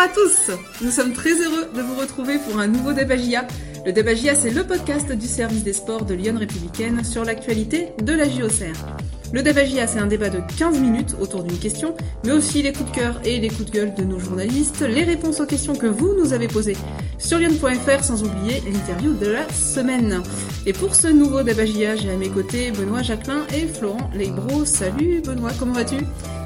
[0.00, 3.46] à tous Nous sommes très heureux de vous retrouver pour un nouveau Débagia.
[3.84, 8.14] Le Débagia, c'est le podcast du service des sports de Lyon Républicaine sur l'actualité de
[8.14, 8.96] la JOCR.
[9.34, 11.94] Le Débagia, c'est un débat de 15 minutes autour d'une question,
[12.24, 15.04] mais aussi les coups de cœur et les coups de gueule de nos journalistes, les
[15.04, 16.78] réponses aux questions que vous nous avez posées
[17.18, 20.22] sur lyon.fr, sans oublier l'interview de la semaine.
[20.64, 24.64] Et pour ce nouveau Débagia, j'ai à mes côtés Benoît Jacquelin et Florent Leibro.
[24.64, 25.98] Salut Benoît, comment vas-tu?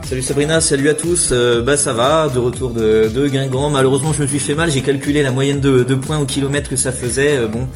[0.04, 1.30] Salut Sabrina, salut à tous.
[1.32, 3.70] Euh, bah ça va, de retour de, de Guingamp.
[3.70, 4.70] Malheureusement, je me suis fait mal.
[4.70, 7.38] J'ai calculé la moyenne de, de, points au kilomètre que ça faisait.
[7.38, 7.66] Euh, bon,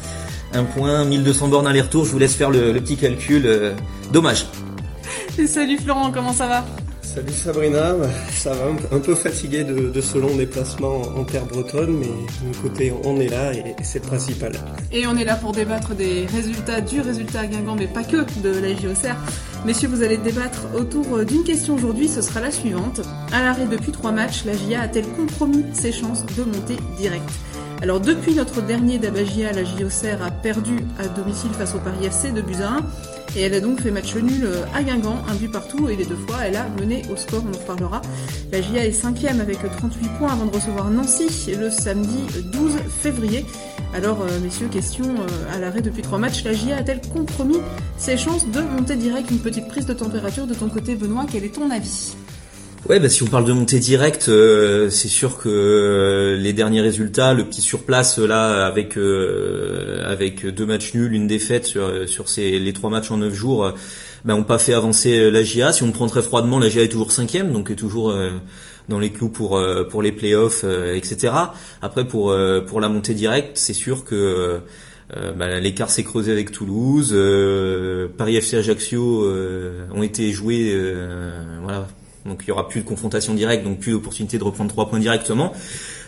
[0.53, 2.05] un point, 1200 bornes aller-retour.
[2.05, 3.47] Je vous laisse faire le, petit calcul.
[3.47, 3.73] Euh,
[4.13, 4.45] dommage.
[5.39, 6.65] Et salut Florent, comment ça va?
[7.15, 7.95] Salut Sabrina,
[8.29, 12.61] ça va un peu fatigué de, de ce long déplacement en terre bretonne, mais d'un
[12.61, 14.51] côté on est là et c'est le principal.
[14.91, 18.17] Et on est là pour débattre des résultats, du résultat à Guingamp, mais pas que
[18.43, 19.15] de la JOCR.
[19.65, 23.01] Messieurs, vous allez débattre autour d'une question aujourd'hui, ce sera la suivante.
[23.33, 27.27] À l'arrêt depuis trois matchs, la GIA a-t-elle compromis ses chances de monter direct?
[27.81, 32.31] Alors depuis notre dernier Dabagia, la JOCR a perdu à domicile face au Paris FC
[32.31, 32.85] de buts à 1
[33.35, 36.05] et elle a donc fait match nul euh, à Guingamp, un but partout et les
[36.05, 38.01] deux fois elle a mené au score, on en reparlera.
[38.51, 42.19] La GIA est cinquième avec 38 points avant de recevoir Nancy le samedi
[42.51, 43.45] 12 février.
[43.93, 47.59] Alors euh, messieurs, question euh, à l'arrêt depuis trois matchs, la GIA a-t-elle compromis
[47.97, 51.43] ses chances de monter direct Une petite prise de température de ton côté Benoît, quel
[51.43, 52.15] est ton avis?
[52.87, 56.79] Ouais, bah si on parle de montée directe, euh, c'est sûr que euh, les derniers
[56.79, 62.29] résultats, le petit surplace là avec euh, avec deux matchs nuls, une défaite sur sur
[62.29, 63.73] ces les trois matchs en neuf jours,
[64.23, 65.73] bah, ont pas fait avancer la GIA.
[65.73, 68.13] Si on prend très froidement, la GIA est toujours cinquième, donc est toujours
[68.87, 71.33] dans les clous pour pour les playoffs, etc.
[71.81, 72.33] Après pour
[72.65, 74.61] pour la montée directe, c'est sûr que
[75.37, 77.13] bah, l'écart s'est creusé avec Toulouse,
[78.17, 79.27] Paris FC Ajaccio
[79.93, 80.75] ont été joués,
[81.61, 81.87] voilà
[82.25, 84.99] donc il y aura plus de confrontation directe, donc plus d'opportunité de reprendre trois points
[84.99, 85.53] directement.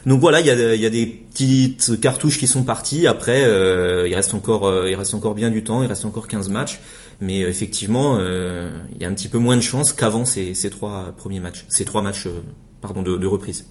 [0.06, 0.50] Donc voilà, il y
[0.86, 3.08] a, des petites cartouches qui sont parties.
[3.08, 5.84] Après, euh, il reste encore, euh, il reste encore bien du temps.
[5.84, 6.80] Il reste encore 15 matchs,
[7.20, 11.14] mais euh, effectivement, il y a un petit peu moins de chances qu'avant ces, trois
[11.16, 13.68] premiers matchs, de reprise.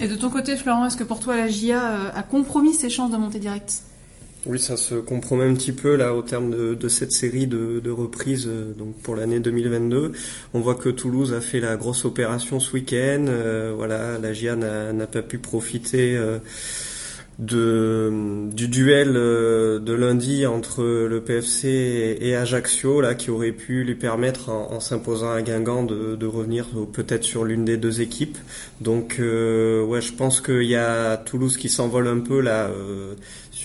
[0.00, 3.10] Et de ton côté, Florent, est-ce que pour toi la GIA a compromis ses chances
[3.10, 3.82] de monter direct?
[4.46, 7.90] Oui, ça se compromet un petit peu là au terme de, cette série de, de
[7.90, 10.12] reprises euh, donc pour l'année 2022.
[10.54, 13.26] On voit que Toulouse a fait la grosse opération ce week-end.
[13.28, 16.16] Euh, voilà, la GIA n'a pas pu profiter.
[16.16, 16.38] Euh,
[17.38, 24.50] du duel de lundi entre le PFC et, Ajaccio là qui aurait pu lui permettre
[24.50, 28.36] en, s'imposant à Guingamp de, de revenir peut-être sur l'une des deux équipes
[28.82, 32.68] donc ouais je pense qu'il y a Toulouse qui s'envole un peu là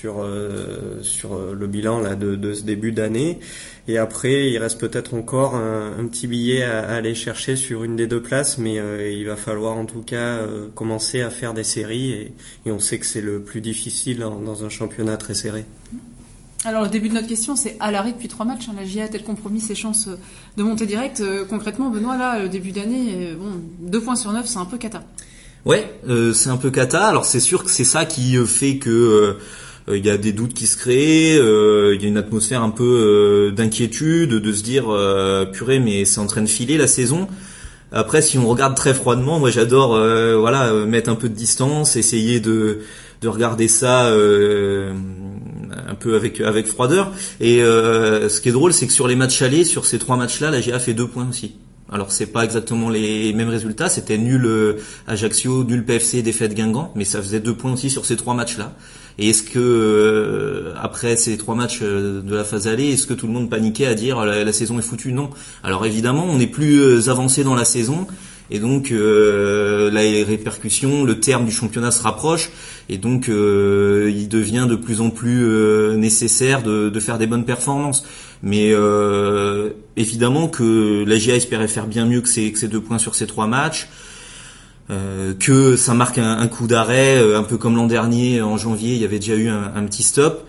[0.05, 3.39] sur euh, sur euh, le bilan là de, de ce début d'année.
[3.87, 8.05] Et après, il reste peut-être encore un, petit billet à, aller chercher sur une des
[8.05, 10.39] deux places, mais euh, il va falloir en tout cas
[10.75, 12.33] commencer à faire des séries et,
[12.65, 15.65] et on sait que c'est le plus difficile dans un championnat très serré.
[16.65, 18.69] Alors le début de notre question, c'est à l'arrêt depuis trois matchs.
[18.69, 20.09] Hein, la GIA a-t-elle compromis ses chances
[20.57, 24.59] de monter direct Concrètement, Benoît, là, le début d'année, bon, deux points sur neuf, c'est
[24.59, 25.03] un peu cata.
[25.65, 25.99] Ouais,
[26.33, 27.05] c'est un peu cata.
[27.07, 29.39] Alors c'est sûr que c'est ça qui fait que euh,
[29.93, 32.71] il y a des doutes qui se créent, euh, il y a une atmosphère un
[32.71, 34.85] peu euh, d'inquiétude, de se dire
[35.51, 37.27] purée mais c'est en train de filer la saison.
[37.91, 39.91] Après, si on regarde très froidement, moi j'adore,
[40.39, 42.79] voilà, mettre un peu de distance, essayer de
[43.21, 47.11] de regarder ça un peu avec avec froideur.
[47.39, 50.49] Et ce qui est drôle, c'est que sur les matchs allés, sur ces trois matchs-là,
[50.49, 51.55] la GA fait deux points aussi.
[51.91, 54.49] Alors c'est pas exactement les mêmes résultats, c'était nul
[55.07, 58.73] Ajaccio, nul PFC, défaite Guingamp, mais ça faisait deux points aussi sur ces trois matchs-là.
[59.17, 63.13] Et est-ce que euh, après ces trois matchs euh, de la phase allée, est-ce que
[63.13, 65.13] tout le monde paniquait à dire la, saison est foutue?
[65.13, 65.29] Non.
[65.63, 68.07] Alors évidemment, on est plus euh, avancé dans la saison.
[68.51, 72.51] Et donc euh, là, les répercussions, le terme du championnat se rapproche,
[72.89, 75.47] et donc il devient de plus en plus
[75.97, 78.05] nécessaire de, de, faire des bonnes performances.
[78.43, 78.71] Mais
[79.97, 83.15] évidemment que la GA espérait faire bien mieux que ces, que ces deux points sur
[83.15, 83.87] ces trois matchs.
[84.91, 88.93] Euh, que ça marque un, coup d'arrêt, euh, un peu comme l'an dernier en janvier,
[88.93, 90.45] il y avait déjà eu un, petit stop,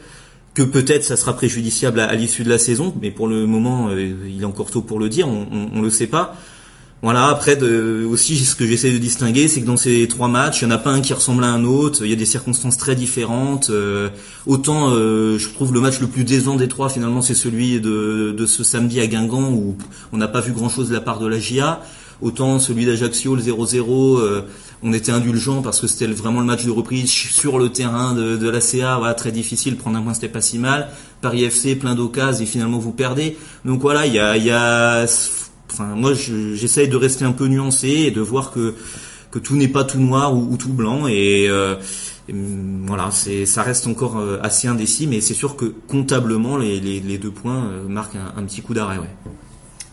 [0.53, 4.13] que peut-être ça sera préjudiciable à, l'issue de la saison, mais pour le moment, euh,
[4.29, 6.37] il est encore tôt pour le dire, on, on, le sait pas.
[7.03, 10.61] Voilà, après de, aussi ce que j'essaie de distinguer, c'est que dans ces trois matchs,
[10.61, 12.27] il n'y en a pas un qui ressemble à un autre, il y a des
[12.27, 13.71] circonstances très différentes.
[14.47, 18.47] autant je trouve le match le plus décevant des trois finalement c'est celui de, de
[18.47, 19.77] ce samedi à Guingamp où
[20.13, 21.81] on n'a pas vu grand chose de la part de la GIA.
[22.23, 24.43] Autant celui d'Ajaccio, le 0-0, euh,
[24.83, 28.49] on était indulgent parce que c'était vraiment le match de reprise sur le terrain de,
[28.49, 30.89] la CA, très difficile, prendre un point c'était pas si mal.
[31.21, 33.37] Paris FC, plein d'occasions et finalement vous perdez.
[33.67, 35.05] Donc voilà, il y a, y a,
[35.71, 38.75] enfin moi j'essaye de rester un peu nuancé et de voir que
[39.31, 41.51] que tout n'est pas tout noir ou, tout blanc et,
[42.33, 47.31] mm, voilà, ça reste encore assez indécis, mais c'est sûr que comptablement les, les, deux
[47.31, 48.99] points marquent un, un petit coup d'arrêt.
[48.99, 49.11] Ouais.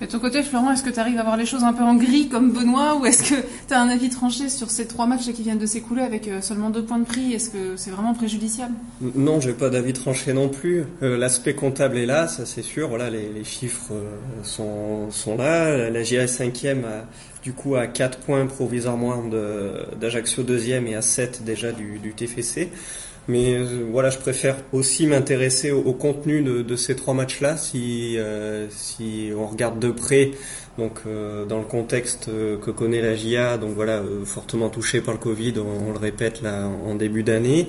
[0.04, 1.96] De ton côté, Florent, est-ce que tu arrives à voir les choses un peu en
[1.96, 3.40] gris comme Benoît ou est-ce que
[3.70, 6.42] tu as un avis tranché sur ces trois matchs qui viennent de s'écouler avec euh,
[6.42, 7.32] seulement deux points de prix?
[7.32, 8.74] Est-ce que c'est vraiment préjudiciable?
[9.16, 10.84] Non, j'ai pas d'avis tranché non plus.
[11.04, 12.90] Euh, l'aspect comptable est là, ça c'est sûr.
[12.90, 15.90] Voilà, les, chiffres euh, sont, là.
[15.90, 17.06] La GIA 5e a
[17.42, 19.24] du coup à 4 points provisoirement
[20.02, 22.72] d'Ajaccio 2e et à 7 déjà du TFC.
[23.28, 28.68] Mais euh, voilà, je préfère aussi m'intéresser au, contenu de, ces trois matchs-là, si, euh,
[28.70, 30.32] si on regarde de près.
[30.78, 35.20] Donc, euh, dans le contexte que connaît la GIA, donc voilà, fortement touché par le
[35.20, 37.68] Covid, on, on le répète là en début d'année.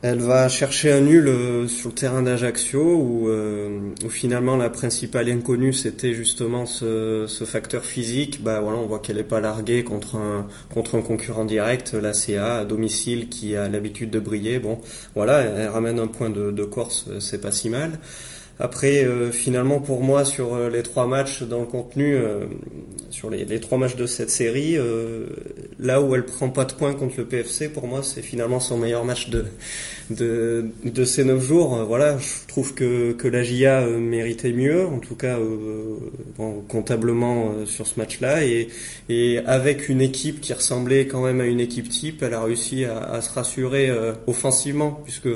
[0.00, 4.70] Elle va chercher un nul euh, sur le terrain d'Ajaccio où, euh, où, finalement la
[4.70, 8.40] principale inconnue c'était justement ce, facteur physique.
[8.40, 12.12] Bah voilà, on voit qu'elle n'est pas larguée contre un contre un concurrent direct, la
[12.12, 14.60] CA à domicile qui a l'habitude de briller.
[14.60, 14.78] Bon,
[15.16, 17.98] voilà, elle ramène un point de, de Corse, c'est pas si mal.
[18.60, 22.46] Après, euh, finalement, pour moi, sur euh, les trois matchs dans le contenu, euh,
[23.10, 24.76] sur les, trois matchs de cette série,
[25.80, 28.76] là où elle prend pas de points contre le PFC, pour moi, c'est finalement son
[28.76, 29.46] meilleur match de,
[30.10, 31.84] de, de ces neuf jours.
[31.86, 35.38] voilà, je trouve que, que la GIA méritait mieux, en tout cas
[36.36, 38.68] bon, comptablement sur ce match-là, et,
[39.08, 42.84] et avec une équipe qui ressemblait quand même à une équipe type, elle a réussi
[42.84, 43.90] à, à se rassurer
[44.26, 45.30] offensivement, puisque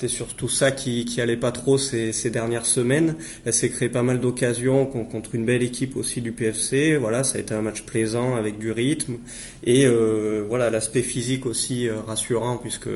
[0.00, 3.16] c'était surtout ça qui, qui allait pas trop ces, ces dernières semaines.
[3.44, 6.96] Elle s'est créé pas mal d'occasions contre une belle équipe aussi du PFC.
[6.96, 9.18] Voilà, ça a été un match plaisant avec du rythme
[9.62, 12.88] et euh, voilà l'aspect physique aussi euh, rassurant puisque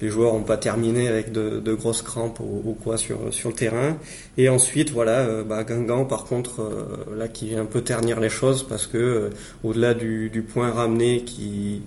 [0.00, 3.54] les joueurs n'ont pas terminé avec de, de grosses crampes ou, quoi sur sur le
[3.54, 3.96] terrain.
[4.36, 8.30] Et ensuite, voilà, euh, bah, Guingamp par contre là qui vient un peu ternir les
[8.30, 9.30] choses parce que
[9.62, 11.82] au-delà du, du point ramené qui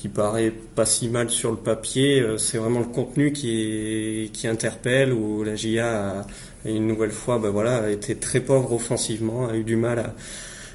[0.00, 2.22] qui paraît pas si mal sur le papier.
[2.22, 6.26] Euh, c'est vraiment le contenu qui, interpelle, où la GIA a,
[6.64, 10.12] une nouvelle fois ben voilà, a été très pauvre offensivement, a eu du mal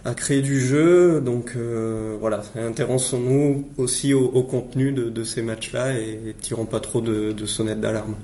[0.06, 1.22] à, créer du jeu.
[1.22, 7.46] Donc euh, voilà, intéressons-nous aussi au, contenu de, ces matchs-là et, tirons pas trop de
[7.48, 8.16] sonnettes d'alarme.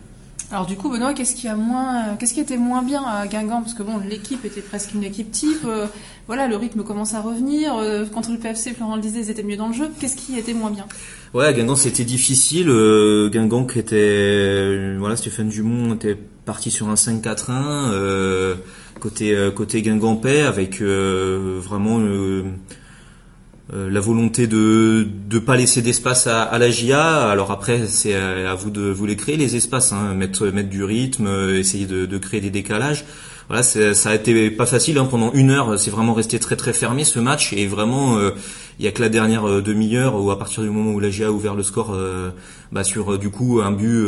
[0.51, 3.61] Alors du coup, Benoît, qu'est-ce qui a moins, qu'est-ce qui était moins bien à Guingamp?
[3.61, 5.63] Parce que bon, l'équipe était presque une équipe type.
[5.65, 5.87] Euh,
[6.27, 7.77] voilà, le rythme commence à revenir.
[7.77, 9.89] Euh, contre le PFC, Florent le disait, ils étaient mieux dans le jeu.
[9.99, 10.85] Qu'est-ce qui était moins bien?
[11.33, 12.67] Ouais, à Guingamp, c'était difficile.
[12.69, 18.57] Euh, Guingamp était, voilà, Stéphane Dumont était parti sur un 5-4-1
[18.99, 22.43] côté côté Guingampais avec vraiment euh,
[23.73, 27.29] la volonté de ne pas laisser d'espace à, à, la GIA.
[27.29, 30.83] Alors après, c'est à, vous de vous les créer les espaces, hein, mettre mettre du
[30.83, 33.05] rythme, euh, essayer de, de, créer des décalages.
[33.47, 35.79] Voilà, ça a été pas facile hein, pendant une heure.
[35.79, 38.31] C'est vraiment resté très très fermé ce match et vraiment euh,
[38.79, 41.27] il y a que la dernière demi-heure où à partir du moment où la GIA
[41.27, 41.97] a ouvert le score
[42.71, 44.05] bah, sur du coup un but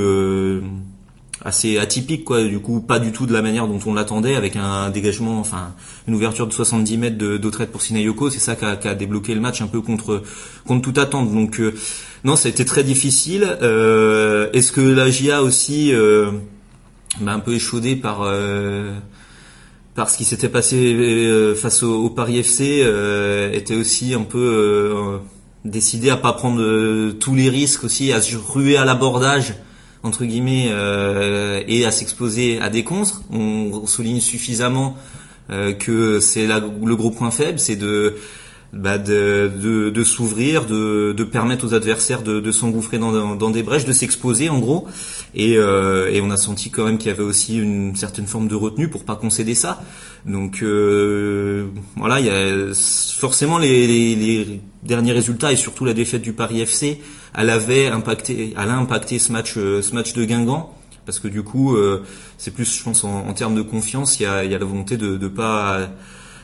[1.46, 2.44] assez atypique quoi.
[2.44, 5.74] Du coup pas du tout de la manière dont on l'attendait avec un dégagement enfin
[6.08, 9.36] une ouverture de 70 mètres de pour Sinayoko c'est ça qui a, qui a, débloqué
[9.36, 10.24] le match un peu contre
[10.66, 11.34] contre toute attente.
[11.34, 11.74] Donc euh,
[12.24, 13.58] non ça a été très difficile.
[13.62, 16.32] Euh, est-ce que la GIA aussi euh,
[17.22, 18.94] bah, un peu échaudé par euh,
[19.96, 22.86] par ce qui s'était passé euh, face au, Paris FC
[23.54, 25.20] était aussi un peu
[25.66, 29.54] décidé à pas prendre tous les risques aussi à se ruer à l'abordage
[30.04, 33.22] entre guillemets euh, et à s'exposer à des constres.
[33.32, 34.98] On, souligne suffisamment
[35.50, 38.16] euh, que c'est le gros point faible, c'est de
[38.74, 43.62] bah de, de, de s'ouvrir, de, de, permettre aux adversaires de, s'engouffrer dans, dans, des
[43.62, 44.88] brèches, de s'exposer en gros.
[45.36, 48.48] Et, euh, et, on a senti quand même qu'il y avait aussi une certaine forme
[48.48, 49.84] de retenue pour pas concéder ça.
[50.26, 55.94] Donc euh, voilà, il y a forcément les, les, les, derniers résultats et surtout la
[55.94, 57.00] défaite du Paris FC,
[57.36, 60.76] elle avait impacté, elle a impacté ce match, euh, ce match de Guingamp
[61.06, 62.04] parce que du coup, euh,
[62.38, 64.66] c'est plus, je pense, en, en, termes de confiance, il y a, y a la
[64.66, 65.90] volonté de ne pas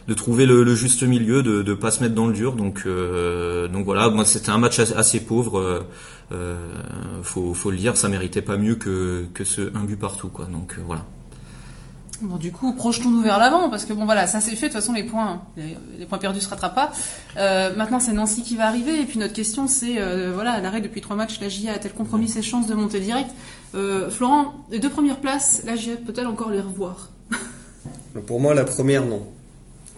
[0.10, 2.56] de trouver le, juste milieu, de ne pas se mettre dans le dur.
[2.56, 5.60] Donc, euh, donc voilà, moi c'était un match assez, pauvre.
[5.60, 5.80] Euh,
[6.32, 6.58] euh,
[7.22, 10.46] faut, faut le dire, ça méritait pas mieux que, que ce un but partout, quoi.
[10.46, 11.06] Donc euh, voilà.
[12.22, 14.68] Bon, du coup, projetons-nous vers l'avant, parce que bon, voilà, ça c'est fait.
[14.68, 16.92] De toute façon, les points, les, points perdus se rattrapent pas.
[17.38, 19.00] Euh, maintenant, c'est Nancy qui va arriver.
[19.00, 21.94] Et puis notre question, c'est, euh, voilà, à l'arrêt depuis trois matchs, la GIA a-t-elle
[21.94, 23.30] compromis ses chances de monter direct?
[23.74, 27.10] Euh, Florent, les deux premières places, la GIA peut-elle encore les revoir?
[28.28, 29.26] Pour moi, la première, non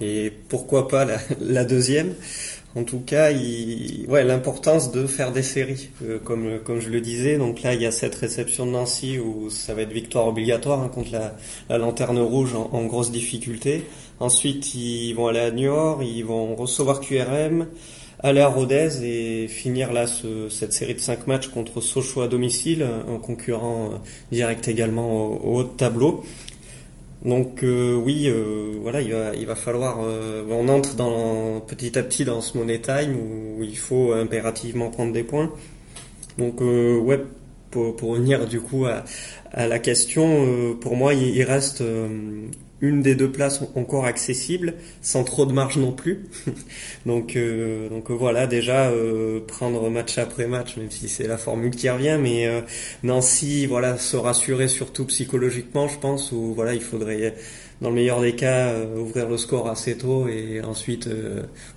[0.01, 2.13] et pourquoi pas la, la deuxième?
[2.73, 7.01] En tout cas, il, ouais, l'importance de faire des séries, euh, comme comme je le
[7.01, 7.37] disais.
[7.37, 10.81] Donc là, il y a cette réception de Nancy où ça va être victoire obligatoire
[10.81, 11.35] hein, contre la,
[11.69, 13.83] la, lanterne rouge en, en, grosse difficulté.
[14.21, 17.67] Ensuite, ils vont aller à Niort, ils vont recevoir QRM.
[18.23, 20.05] aller à Rodez et finir là
[20.49, 25.63] cette série de cinq matchs contre Sochaux à domicile, un concurrent direct également au, haut
[25.63, 26.23] tableau.
[27.23, 28.33] Donc oui,
[28.81, 29.99] voilà, il va, il va falloir.
[29.99, 35.13] on entre dans petit à petit dans ce money time où il faut impérativement prendre
[35.13, 35.51] des points.
[36.39, 37.19] Donc ouais,
[37.69, 39.03] pour, pour revenir du coup à,
[39.53, 42.47] à la question, euh, pour moi, il, reste euh,
[42.81, 46.25] une des deux places encore accessible, sans trop de marge non plus.
[47.05, 48.91] donc, euh, donc voilà, déjà
[49.47, 52.47] prendre match après match, même si c'est la formule qui revient, mais
[53.03, 57.35] Nancy, voilà, se rassurer surtout psychologiquement, je pense, où voilà, il faudrait
[57.81, 61.09] dans le meilleur des cas, ouvrir le score assez tôt et ensuite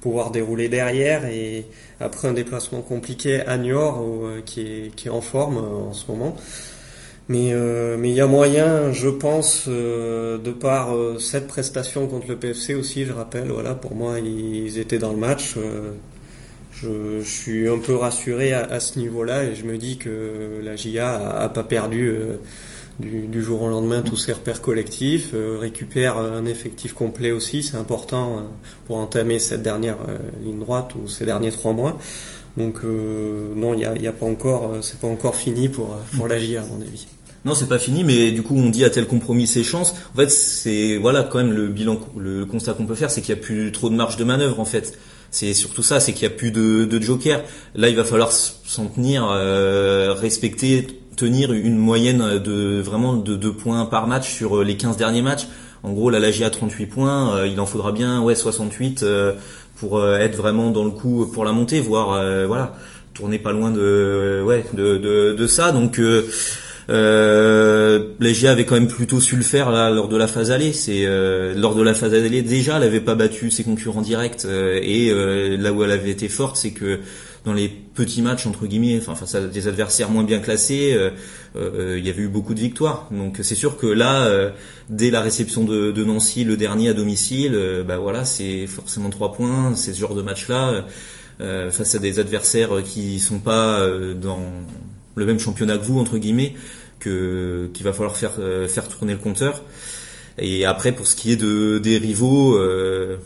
[0.03, 1.25] pouvoir dérouler derrière.
[1.27, 1.65] Et
[2.01, 4.05] après un déplacement compliqué à Niort,
[4.45, 6.37] qui, est, qui est en forme en ce moment.
[7.29, 12.07] Mais euh, mais il y a moyen, je pense, euh, de par euh, cette prestation
[12.07, 15.55] contre le PFC aussi, je rappelle, voilà, pour moi ils étaient dans le match.
[16.73, 20.61] Je, je, suis un peu rassuré à, à ce niveau-là et je me dis que
[20.63, 22.15] la GIA a, a pas perdu
[23.01, 27.77] du, du, jour au lendemain tous ses repères collectifs, récupère un effectif complet aussi, c'est
[27.77, 28.43] important
[28.87, 29.99] pour entamer cette dernière
[30.43, 31.99] ligne droite ou ces derniers trois mois.
[32.57, 36.29] Donc non, il n'y a, y a, pas encore, c'est pas encore fini pour pour
[36.29, 37.07] la GIA à mon avis.
[37.45, 39.95] Non, c'est pas fini, mais du coup, on dit à tel compromis ses chances.
[40.15, 43.35] En fait, c'est voilà quand même le bilan, le constat qu'on peut faire, c'est qu'il
[43.35, 44.99] y a plus trop de marge de manœuvre en fait.
[45.31, 47.43] C'est surtout ça, c'est qu'il y a plus de, de joker.
[47.75, 53.53] Là, il va falloir s'en tenir, euh, respecter, tenir une moyenne de vraiment de deux
[53.53, 55.49] points par match sur les 15 derniers matchs.
[55.83, 59.35] En gros, la Lagia a 38 points, euh, il en faudra bien ouais 68 euh,
[59.77, 62.75] pour être vraiment dans le coup pour la montée, voire voilà
[63.13, 65.73] tourner pas loin de ouais de de, de ça.
[65.73, 65.99] Donc
[66.91, 68.11] euh,
[68.47, 70.73] avait quand même plutôt su le faire là lors de la phase allée.
[70.73, 74.45] C'est euh, lors de la phase allée déjà, elle avait pas battu ses concurrents directs
[74.45, 77.01] euh, et euh, là où elle avait été forte, c'est que
[77.45, 80.99] dans les petits matchs entre guillemets, enfin face à des adversaires moins bien classés,
[81.55, 83.09] il y avait eu beaucoup de victoires.
[83.11, 84.53] Donc c'est sûr que là,
[84.89, 89.33] dès la réception de, de, Nancy, le dernier à domicile, bah voilà, c'est forcément trois
[89.35, 89.75] points.
[89.75, 90.87] C'est ce genre de match-là
[91.39, 94.41] face à des adversaires qui sont pas dans
[95.15, 96.55] le même championnat que vous entre guillemets
[97.05, 99.63] que qu'il va falloir faire euh, faire tourner le compteur.
[100.39, 103.19] Et après pour ce qui est de des rivaux, euh,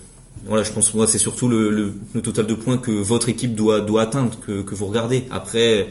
[0.46, 3.54] voilà, je pense moi c'est surtout le, le, le, total de points que votre équipe
[3.54, 5.24] doit doit atteindre que, que vous regardez.
[5.30, 5.88] Après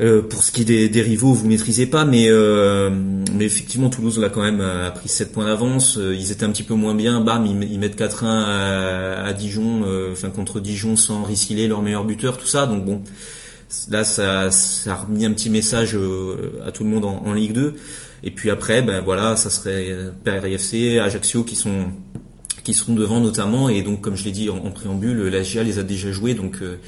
[0.00, 2.90] euh, pour ce qui est des, des, rivaux, vous maîtrisez pas, mais euh,
[3.34, 5.98] mais effectivement Toulouse là quand même a pris 7 points d'avance.
[5.98, 7.20] Ils étaient un petit peu moins bien.
[7.20, 12.38] Bam, ils, mettent 4-1 à, à, Dijon, enfin contre Dijon sans risquer leur meilleur buteur,
[12.38, 12.66] tout ça.
[12.66, 13.02] Donc bon,
[13.88, 17.52] Là, ça, ça a remis un petit message euh, à tout le monde en, Ligue
[17.52, 17.76] 2.
[18.24, 21.86] Et puis après, ben voilà, ça serait PRFC, Ajaccio qui sont
[22.62, 23.68] qui seront devant notamment.
[23.68, 26.58] Et donc, comme je l'ai dit en, préambule, la GIA les a déjà joués, donc
[26.62, 26.78] euh,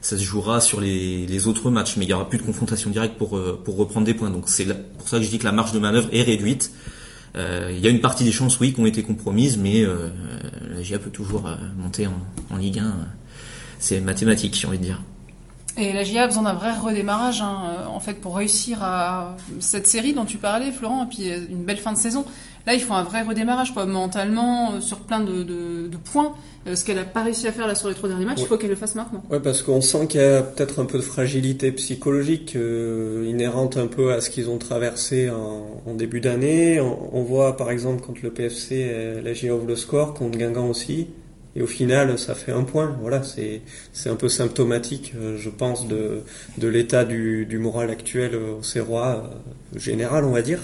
[0.00, 1.96] ça se jouera sur les, autres matchs.
[1.96, 4.30] Mais il y aura plus de confrontation directe pour euh, pour reprendre des points.
[4.30, 4.66] Donc c'est
[4.98, 6.70] pour ça que je dis que la marge de manœuvre est réduite.
[7.34, 9.84] il y a une partie des chances, oui, qui ont été compromises, mais
[10.74, 12.18] la GIA peut toujours monter en,
[12.50, 12.94] en Ligue 1.
[13.78, 15.02] C'est mathématique, j'ai envie de dire.
[15.78, 19.36] Et la GIA a besoin d'un vrai redémarrage, hein, euh, en fait, pour réussir à
[19.60, 22.24] cette série dont tu parlais, Florent, et puis euh, une belle fin de saison.
[22.66, 26.34] Là, il faut un vrai redémarrage, quoi, mentalement, euh, sur plein de, de, de points.
[26.72, 28.56] ce qu'elle n'a pas réussi à faire là sur les trois derniers matchs, il faut
[28.56, 29.22] qu'elle le fasse maintenant.
[29.30, 33.86] Ouais, parce qu'on sent qu'il y a peut-être un peu de fragilité psychologique inhérente un
[33.86, 36.80] peu à ce qu'ils ont traversé en, en début d'année.
[36.80, 40.68] On, on, voit, par exemple, contre le PFC, la GIA ouvre le score, contre Guingamp
[40.70, 41.08] aussi
[41.56, 42.96] et au final ça fait un point.
[43.00, 46.20] Voilà, c'est c'est un peu symptomatique, euh, je pense, de
[46.58, 49.30] de l'état du, du moral actuel au Serrois
[49.74, 50.60] euh, général, on va dire.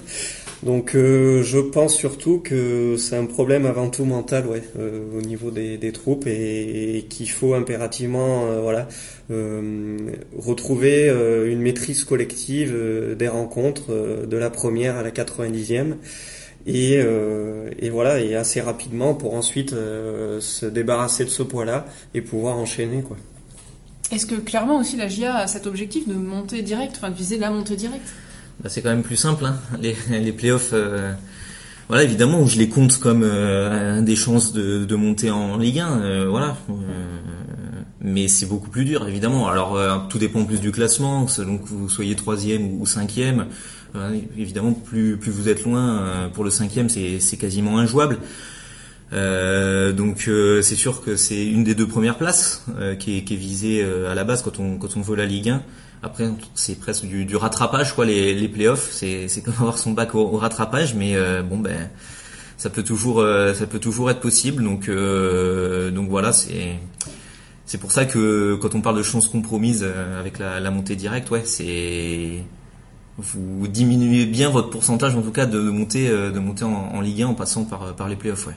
[0.63, 5.51] Donc euh, je pense surtout que c'est un problème avant tout mental, ouais, au niveau
[5.51, 8.87] des, des troupes et, qu'il faut impérativement, voilà,
[10.39, 15.95] retrouver une maîtrise collective des rencontres de la première à la 90e
[16.67, 21.87] et, euh, et, voilà et assez rapidement pour ensuite euh, se débarrasser de ce poids-là
[22.15, 23.17] et pouvoir enchaîner quoi.
[24.13, 27.39] Est-ce que clairement aussi la GIA a cet objectif de monter direct, enfin de viser
[27.39, 28.13] la montée directe?
[28.63, 29.57] Bah, C'est quand même plus simple, hein.
[29.81, 30.71] les, les playoffs.
[30.75, 31.13] Euh,
[31.89, 36.01] voilà, évidemment, je les compte comme euh, des chances de, de, monter en Ligue 1,
[36.01, 36.57] euh, voilà.
[38.01, 39.49] mais c'est beaucoup plus dur, évidemment.
[39.49, 43.47] Alors, tout dépend plus du classement, selon que vous soyez troisième ou cinquième
[44.37, 48.19] évidemment, plus, plus vous êtes loin, euh, pour le cinquième, c'est quasiment injouable.
[49.13, 52.65] Euh, donc euh, c'est sûr que c'est une des deux premières places
[52.99, 55.63] qui, est, visée à la base quand on quand on veut la Ligue 1.
[56.03, 58.91] Après c'est presque du, rattrapage quoi les, les playoffs.
[58.91, 61.91] C'est comme avoir son bac au, rattrapage, mais bon ben
[62.57, 63.23] ça peut toujours
[63.55, 64.65] ça peut toujours être possible.
[64.65, 66.79] Donc donc voilà c'est
[67.67, 69.87] c'est pour ça que quand on parle de chance compromise
[70.19, 72.43] avec la montée directe, ouais, c'est
[73.19, 77.27] vous diminuez bien votre pourcentage en tout cas de, monter de monter en, Ligue 1
[77.29, 78.57] en passant par par les playoffs, ouais.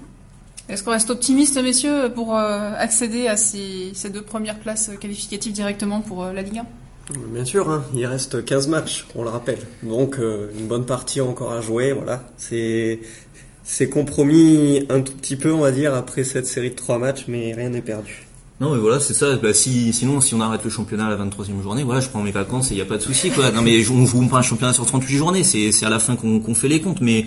[0.70, 6.02] Est-ce qu'on reste optimiste, messieurs, pour accéder à ces, ces, deux premières places qualificatives directement
[6.02, 6.66] pour la Ligue 1
[7.14, 9.60] Bien sûr, hein, il reste 15 matchs, on le rappelle.
[9.84, 12.24] Donc euh, une bonne partie encore à jouer, voilà.
[12.38, 13.00] C'est
[13.64, 17.26] c'est compromis un tout petit peu, on va dire, après cette série de trois matchs,
[17.28, 18.25] mais rien n'est perdu.
[18.62, 19.36] Non mais voilà c'est ça.
[19.36, 22.22] Bah, si sinon si on arrête le championnat à la 23e journée, voilà je prends
[22.22, 23.32] mes vacances et il y a pas de souci.
[23.54, 26.56] Non mais on joue pas un championnat sur 38 journées, c'est à la fin qu'on
[26.56, 27.02] fait les comptes.
[27.02, 27.26] Mais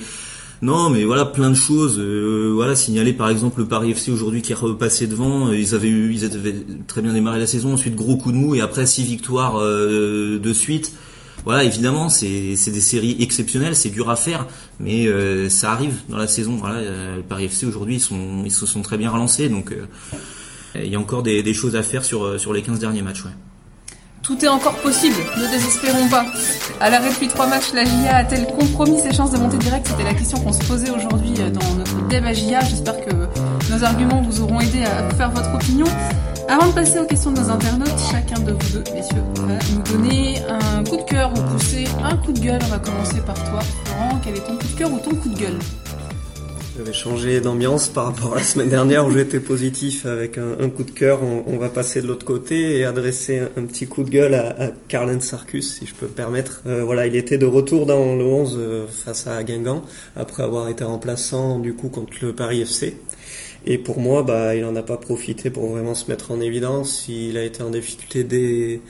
[0.60, 1.98] non, mais voilà, plein de choses.
[2.00, 5.52] Euh, voilà, signaler par exemple le Paris FC aujourd'hui qui est repassé devant.
[5.52, 6.54] Ils avaient eu, ils avaient
[6.88, 7.74] très bien démarré la saison.
[7.74, 10.92] Ensuite, gros coup de mou et après six victoires euh, de suite.
[11.44, 14.46] Voilà, évidemment, c'est des séries exceptionnelles, c'est dur à faire,
[14.80, 16.56] mais euh, ça arrive dans la saison.
[16.56, 16.80] Voilà,
[17.16, 19.72] le Paris FC aujourd'hui, ils sont ils se sont très bien relancés, donc
[20.84, 23.24] il y a encore des, choses à faire sur sur les 15 derniers matchs.
[23.24, 23.30] Ouais.
[24.22, 26.26] Tout est encore possible, ne désespérons pas.
[26.80, 29.86] À l'arrêt depuis trois matchs, la GIA a-t-elle compromis ses chances de monter direct?
[29.88, 32.60] C'était la question qu'on se posait aujourd'hui euh, dans notre débat GIA.
[32.60, 33.10] J'espère que
[33.72, 35.86] nos arguments vous auront aidé à faire votre opinion.
[36.46, 39.82] Avant de passer aux questions de nos internautes, chacun de vous deux, messieurs, va nous
[39.92, 42.60] donner un coup de cœur ou pousser un coup de gueule.
[42.64, 44.20] On va commencer par toi, Florent.
[44.22, 45.58] Quel est ton coup de cœur ou ton coup de gueule?
[46.78, 50.68] Je vais changer d'ambiance par rapport à la semaine dernière où j'étais positif avec un,
[50.70, 51.18] coup de cœur.
[51.24, 55.20] On, va passer de l'autre côté et adresser un, petit coup de gueule à, à
[55.20, 56.62] Sarkus, si je peux me permettre.
[56.68, 59.82] Euh, voilà, il était de retour dans le 11 euh, face à Guingamp
[60.14, 62.96] après avoir été remplaçant du coup contre le Paris FC.
[63.70, 67.06] Et pour moi, bah, il en a pas profité pour vraiment se mettre en évidence.
[67.08, 68.80] Il a été en difficulté dès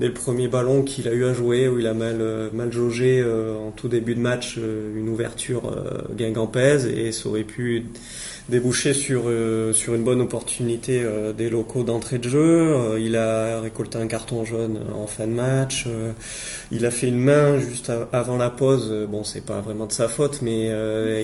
[0.00, 2.72] dès le premier ballon qu'il a eu à jouer, où il a mal, euh, mal
[2.72, 5.72] jaugé euh, en tout début de match euh, une ouverture
[6.16, 7.84] guingampaise et ça aurait pu
[8.48, 12.38] débouché sur euh, sur une bonne opportunité euh, des locaux d'entrée de jeu.
[12.40, 15.86] Euh, il a récolté un carton jaune en fin de match.
[16.70, 18.92] il a fait une main juste avant la pause.
[19.08, 20.70] Bon, c'est pas vraiment de sa faute, mais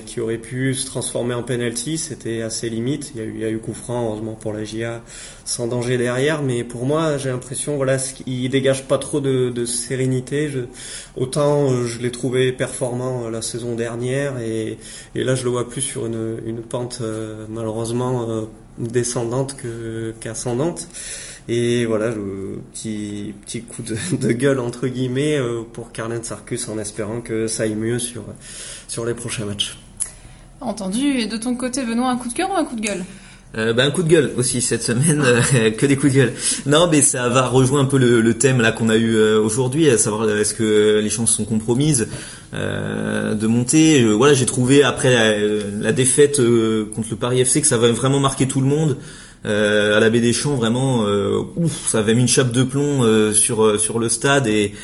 [0.06, 1.98] qui aurait pu se transformer en penalty.
[1.98, 2.99] C'était assez limite.
[3.14, 5.02] Il y a eu, il coup franc, heureusement pour la GIA,
[5.44, 6.42] sans danger derrière.
[6.42, 10.50] Mais pour moi, j'ai l'impression, voilà, il dégage pas trop de, sérénité.
[11.16, 14.78] Autant je l'ai trouvé performant la saison dernière, et,
[15.14, 18.44] là je le vois plus sur une, pente euh, malheureusement euh,
[18.78, 19.56] descendante
[20.20, 20.88] qu'ascendante.
[21.48, 23.82] Et voilà, le petit coup
[24.16, 29.04] de, gueule entre guillemets euh, pour Carlen Sarkus en espérant que ça aille mieux sur
[29.04, 29.76] les prochains matchs.
[30.60, 31.18] Entendu.
[31.18, 33.04] Et de ton côté, Benoît, un coup de cœur ou un coup de gueule?
[33.56, 36.32] Euh, bah, un coup de gueule aussi cette semaine, euh, que des coups de gueule.
[36.66, 39.90] Non, mais ça va rejoindre un peu le, thème là qu'on a eu euh, aujourd'hui,
[39.90, 42.08] à savoir est-ce que les chances sont compromises
[42.52, 44.04] de monter.
[44.04, 45.14] voilà, j'ai trouvé après
[45.80, 46.40] la, défaite
[46.94, 48.96] contre le Paris FC que ça va vraiment marquer tout le monde.
[49.44, 51.04] à la baie des Champs, vraiment,
[51.56, 54.74] ouf, ça avait mis une chape de plomb sur sur le stade et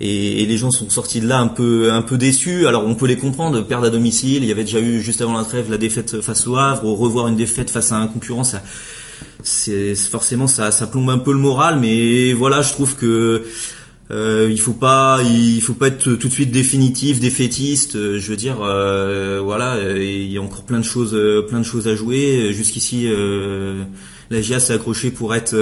[0.00, 2.66] et, les gens sont sortis de là un peu un peu déçus.
[2.66, 5.36] Alors on peut les comprendre, perdre à domicile, il y avait déjà eu juste avant
[5.36, 8.62] la trêve la défaite face au Havre, revoir une défaite face à un concurrent, ça
[9.42, 13.44] c'est forcément ça ça plombe un peu le moral, mais voilà, je trouve que
[14.10, 18.36] euh, il faut pas il faut pas être tout de suite définitif défaitiste je veux
[18.36, 21.16] dire euh, voilà il y a encore plein de choses
[21.48, 22.52] plein de choses à jouer.
[22.52, 23.84] Jusqu'ici euh,
[24.30, 25.56] la GIA s'est accrochée pour être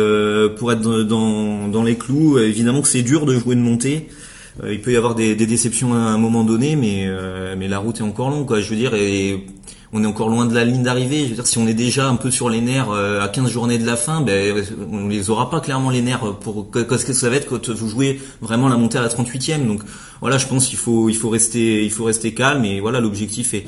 [0.57, 2.39] pour être dans, dans les clous.
[2.39, 4.09] Évidemment que c'est dur de jouer de montée.
[4.09, 4.28] euh,
[4.67, 7.79] il peut y avoir des, des, déceptions à un moment donné, mais euh, mais la
[7.79, 8.61] route est encore longue, quoi.
[8.61, 9.47] Je veux dire, et
[9.93, 11.25] on est encore loin de la ligne d'arrivée.
[11.25, 13.51] Je veux dire, si on est déjà un peu sur les nerfs euh, à 15
[13.51, 17.13] journées de la fin, ben on les aura pas clairement les nerfs pour qu'est-ce que
[17.13, 19.67] ça va être quand vous jouez vraiment la montée à la 38e.
[19.67, 19.83] Donc
[20.21, 23.55] voilà, je pense qu'il faut il faut rester il faut rester calme et voilà l'objectif
[23.55, 23.65] est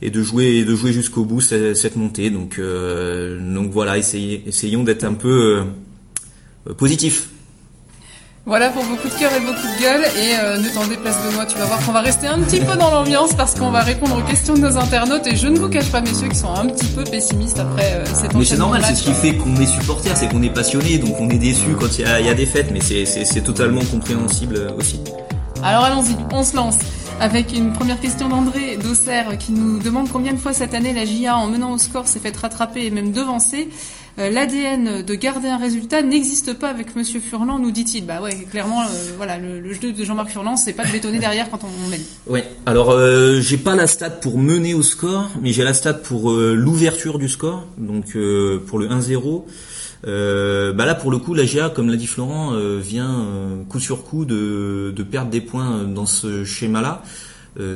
[0.00, 2.30] et de jouer de jouer jusqu'au bout cette, cette, montée.
[2.30, 5.62] Donc donc voilà, essayez, essayons d'être un peu
[6.76, 7.30] positif.
[8.48, 10.04] Voilà pour beaucoup de cœur et beaucoup de gueule.
[10.16, 12.60] Et euh, ne t'en déplace de moi, tu vas voir qu'on va rester un petit
[12.60, 15.26] peu dans l'ambiance parce qu'on va répondre aux questions de nos internautes.
[15.26, 18.06] Et je ne vous cache pas, messieurs, qui sont un petit peu pessimistes après euh,
[18.06, 20.96] cette Mais c'est normal, c'est ce qui fait qu'on est supporter, c'est qu'on est passionné,
[20.96, 22.70] donc on est déçu quand il y a, y a, des fêtes.
[22.72, 24.98] Mais c'est totalement compréhensible euh, aussi.
[25.62, 26.78] Alors allons-y, on se lance
[27.20, 31.04] avec une première question d'André Dosser qui nous demande combien de fois cette année la
[31.04, 33.68] JA en menant au score s'est fait rattraper et même devancer.
[34.18, 38.04] Euh, l'ADN de garder un résultat n'existe pas avec Monsieur Furlan, nous dit-il.
[38.04, 41.48] Bah ouais, clairement, euh, voilà, le, jeu de Jean-Marc Furlan, c'est pas de bétonner derrière
[41.50, 42.00] quand on mène.
[42.26, 42.44] Ouais.
[42.66, 46.32] Alors, euh, j'ai pas la stat pour mener au score, mais j'ai la stat pour
[46.32, 48.16] l'ouverture du score, donc
[48.66, 49.44] pour le 1-0.
[50.02, 53.26] bah là pour le coup la GA comme l'a dit Florent vient
[53.68, 57.02] coup sur coup de, de perdre des points dans ce schéma là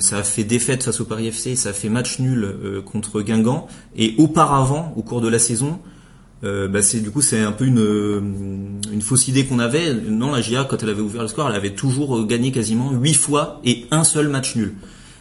[0.01, 3.67] ça a fait défaite face au Paris FC, ça a fait match nul contre Guingamp
[3.97, 5.79] et auparavant au cours de la saison
[6.45, 9.95] euh, bah c'est du coup c'est un peu une une fausse idée qu'on avait.
[9.95, 13.15] Non, la GIA quand elle avait ouvert le score, elle avait toujours gagné quasiment huit
[13.15, 14.75] fois et un seul match nul.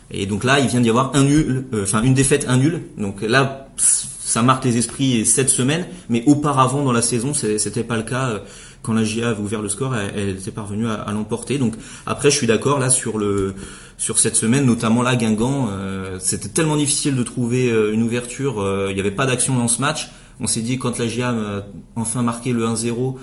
[0.09, 2.81] Et donc là, il vient d'y avoir un nul, euh, enfin une défaite, un nul.
[2.97, 7.97] Donc là, ça marque les esprits cette semaine, mais auparavant dans la saison, c'était pas
[7.97, 8.29] le cas.
[8.29, 8.39] Euh,
[8.81, 11.59] quand la GIA avait ouvert le score, elle, était parvenue à, l'emporter.
[11.59, 11.75] Donc
[12.07, 13.53] après, je suis d'accord là sur le
[13.99, 15.69] sur cette semaine, notamment là Guingamp,
[16.17, 18.55] c'était tellement difficile de trouver une ouverture.
[18.89, 20.09] il n'y avait pas d'action dans ce match
[20.41, 21.63] on s'est dit quand la GIA a
[21.95, 23.15] enfin marqué le 1-0,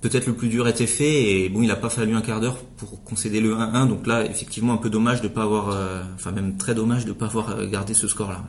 [0.00, 2.58] peut-être le plus dur était fait et bon, il n'a pas fallu un quart d'heure
[2.76, 3.88] pour concéder le 1-1.
[3.88, 7.12] Donc là, effectivement, un peu dommage de pas avoir, euh, enfin même très dommage de
[7.12, 8.44] pas avoir euh, gardé ce score-là.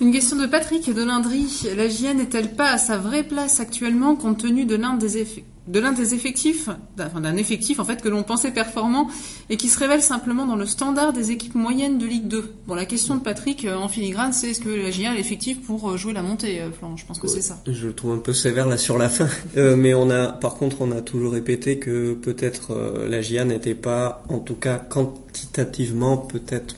[0.00, 1.68] Une question de Patrick de Lindry.
[1.76, 5.44] La GIA n'est-elle pas à sa vraie place actuellement compte tenu de l'un des effets
[5.66, 9.08] de l'un des effectifs, d'un effectif en fait que l'on pensait performant
[9.50, 12.52] et qui se révèle simplement dans le standard des équipes moyennes de Ligue 2.
[12.66, 15.60] Bon, la question de Patrick euh, en filigrane, c'est est-ce que la GIA a l'effectif
[15.62, 17.58] pour euh, jouer la montée, euh, Je pense que c'est ça.
[17.66, 20.80] Je le trouve un peu sévère là sur la fin, mais on a, par contre,
[20.80, 26.76] on a toujours répété que peut-être la GIA n'était pas, en tout cas quantitativement, peut-être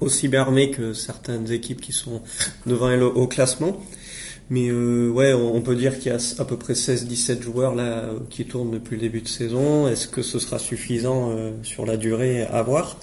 [0.00, 2.22] aussi bien armée que certaines équipes qui sont
[2.66, 3.80] devant elle au classement.
[4.50, 8.10] Mais euh, ouais, on peut dire qu'il y a à peu près 16-17 joueurs là
[8.30, 9.88] qui tournent depuis le début de saison.
[9.88, 12.98] Est-ce que ce sera suffisant euh, sur la durée à voir?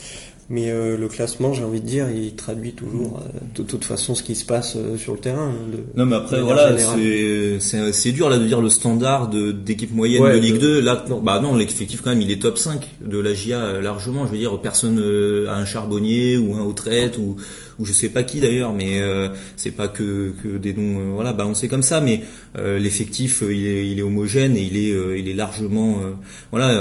[0.47, 4.13] Mais euh, le classement, j'ai envie de dire, il traduit toujours euh, de toute façon
[4.13, 5.49] ce qui se passe euh, sur le terrain.
[5.49, 7.59] Hein, non, mais après voilà, c'est
[7.91, 10.81] c'est dur là de dire le standard d'équipe moyenne de Ligue 2.
[10.81, 11.19] Là, non.
[11.19, 14.27] bah non, l'effectif quand même, il est top 5 de la GIA largement.
[14.27, 14.99] Je veux dire, personne
[15.49, 17.37] a un charbonnier ou un retraite ou
[17.77, 19.01] ou je sais pas qui d'ailleurs, mais
[19.57, 22.21] c'est pas que, que des noms voilà balancés comme ça, mais
[22.55, 25.99] l'effectif il est, il est homogène et il est il est largement
[26.51, 26.79] voilà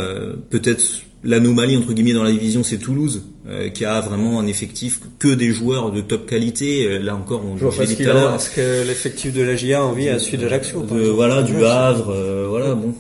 [0.51, 0.85] peut-être
[1.25, 5.29] l'anomalie entre guillemets dans la division c'est Toulouse euh, qui a vraiment un effectif que
[5.29, 6.87] des joueurs de top qualité.
[6.87, 8.35] Euh, là encore on dit tout à l'heure.
[8.37, 10.83] Est-ce que l'effectif de la GIA envie à celui d'Ajaccio
[11.15, 12.95] voilà du Havre euh, voilà bon.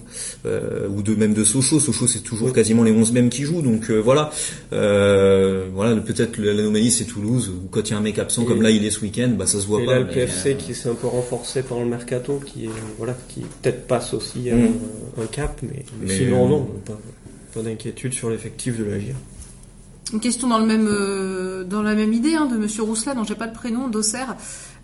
[0.94, 1.80] Ou de même de Sochaux.
[1.80, 3.62] Sochaux c'est toujours quasiment les 11 mêmes qui jouent.
[3.62, 4.30] Donc voilà.
[4.70, 7.50] Voilà peut-être l'anomalie c'est Toulouse.
[7.50, 9.46] Où quand il y a un mec absent comme là il est ce week-end bah
[9.46, 11.88] ça se voit et pas là le PFC qui s'est un peu renforcé pendant le
[11.88, 15.22] mercato qui voilà qui peut-être passe aussi mm.
[15.22, 16.98] un, cap mais, sinon non pas
[17.54, 19.14] pas d'inquiétude sur l'effectif de la GIA.
[20.12, 23.24] Une question dans, le même, euh, dans la même idée hein, de Monsieur Rousselat, dont
[23.24, 24.36] j'ai pas le prénom, d'Auxerre,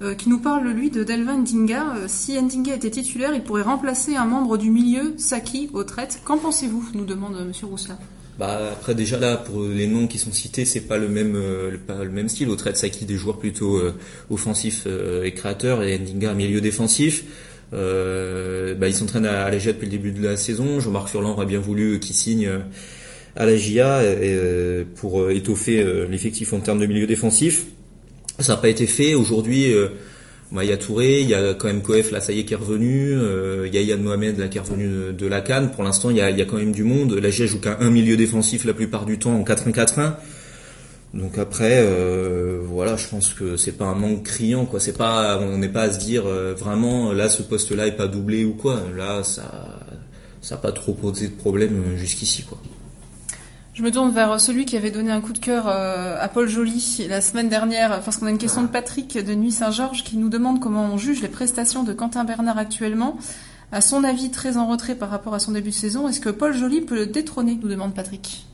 [0.02, 1.94] euh, qui nous parle lui de Delvin Ndinga.
[1.96, 6.20] Euh, si Ndinga était titulaire, il pourrait remplacer un membre du milieu, Saki, au traite.
[6.24, 7.98] Qu'en pensez-vous nous demande Monsieur Rousselat?
[8.38, 11.38] Bah après déjà là pour les noms qui sont cités c'est pas le même
[11.86, 13.78] pas le même style au trait Saki des joueurs plutôt
[14.30, 17.24] offensifs et créateurs et Ndinga milieu défensif
[17.72, 20.80] euh, bah, il s'entraîne à, à depuis le début de la saison.
[20.80, 22.58] Jean-Marc Furlan aurait bien voulu qu'il signe euh,
[23.36, 27.66] à la GIA euh, pour étoffer l'effectif en termes de milieu défensif.
[28.38, 29.14] Ça n'a pas été fait.
[29.14, 29.72] Aujourd'hui,
[30.50, 32.44] bah, il y a Touré, il y a quand même Coef là, ça y est,
[32.44, 33.12] qui est revenu.
[33.66, 35.70] il y a Yann Mohamed là qui est revenu de, la Cannes.
[35.70, 37.14] Pour l'instant, il y a, quand même du monde.
[37.14, 40.14] La GIA joue qu'un milieu défensif la plupart du temps en 4-1-4-1.
[41.12, 44.78] Donc après, euh, voilà, je pense que c'est pas un manque criant, quoi.
[44.78, 48.06] C'est pas, on n'est pas à se dire euh, vraiment là ce poste-là est pas
[48.06, 48.80] doublé ou quoi.
[48.96, 49.80] Là, ça,
[50.40, 52.58] ça a pas trop posé de problème euh, jusqu'ici, quoi.
[53.74, 57.06] Je me tourne vers celui qui avait donné un coup de cœur à Paul Joly
[57.08, 60.28] la semaine dernière, parce qu'on a une question de Patrick de Nuit Saint-Georges qui nous
[60.28, 63.16] demande comment on juge les prestations de Quentin Bernard actuellement.
[63.72, 66.28] À son avis, très en retrait par rapport à son début de saison, est-ce que
[66.28, 68.44] Paul Joly peut le détrôner nous demande Patrick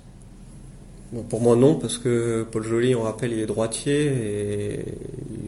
[1.28, 4.84] pour moi non, parce que Paul Joly, on rappelle, il est droitier et